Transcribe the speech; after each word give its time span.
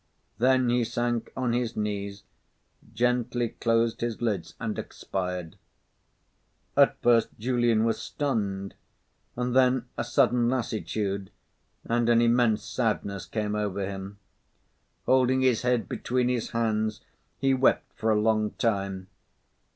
Then 0.39 0.69
he 0.71 0.83
sank 0.83 1.31
on 1.37 1.53
his 1.53 1.77
knees, 1.77 2.23
gently 2.91 3.49
closed 3.49 4.01
his 4.01 4.19
lids 4.19 4.55
and 4.59 4.79
expired. 4.79 5.59
At 6.75 6.99
first 7.03 7.27
Julian 7.37 7.83
was 7.85 8.01
stunned, 8.01 8.73
and 9.35 9.55
then 9.55 9.85
a 9.99 10.03
sudden 10.03 10.49
lassitude 10.49 11.29
and 11.85 12.09
an 12.09 12.19
immense 12.19 12.63
sadness 12.63 13.27
came 13.27 13.53
over 13.53 13.85
him. 13.85 14.17
Holding 15.05 15.41
his 15.41 15.61
head 15.61 15.87
between 15.87 16.29
his 16.29 16.49
hands, 16.49 17.01
he 17.37 17.53
wept 17.53 17.93
for 17.93 18.09
a 18.09 18.19
long 18.19 18.53
time. 18.53 19.05